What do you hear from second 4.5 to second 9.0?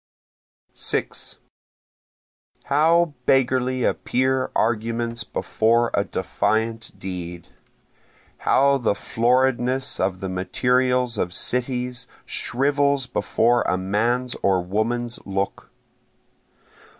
arguments before a defiant deed! How the